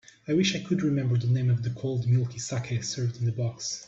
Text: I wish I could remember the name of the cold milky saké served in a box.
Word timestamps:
I 0.27 0.33
wish 0.33 0.55
I 0.55 0.59
could 0.63 0.81
remember 0.81 1.15
the 1.15 1.27
name 1.27 1.51
of 1.51 1.61
the 1.61 1.69
cold 1.69 2.07
milky 2.07 2.39
saké 2.39 2.83
served 2.83 3.21
in 3.21 3.29
a 3.29 3.31
box. 3.31 3.77